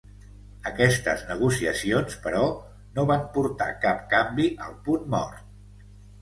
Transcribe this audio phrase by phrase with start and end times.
[0.69, 2.41] Aquestes negociacions, però,
[2.95, 5.87] no van portar cap canvi al punt mort.